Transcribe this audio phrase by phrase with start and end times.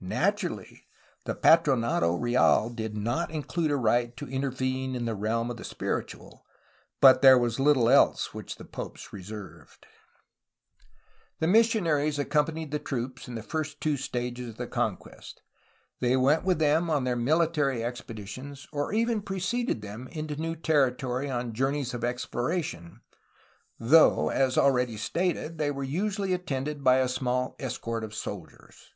[0.00, 0.84] Naturally,
[1.26, 5.62] the Patronato Real did not include a right to intervene in the realm of the
[5.64, 6.44] spiritual,
[7.00, 9.86] but there was httle else which the popes reserved.
[11.40, 13.80] OVERLAND ADVANCE TO THE CALIFORNIA BORDER 151 The missionaries accompanied the troops in the first
[13.80, 15.42] two stages of the conquest.
[16.00, 20.56] They went with them on their mili tary expeditions or even preceded them into new
[20.56, 23.02] territory on journeys of exploration,
[23.78, 28.90] though, as already stated, they were usually attended by a small escort of soldiers.